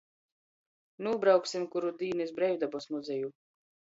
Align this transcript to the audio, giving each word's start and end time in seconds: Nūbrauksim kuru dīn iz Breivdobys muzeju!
Nūbrauksim 1.07 1.67
kuru 1.75 1.93
dīn 2.01 2.25
iz 2.27 2.33
Breivdobys 2.39 2.89
muzeju! 2.95 3.31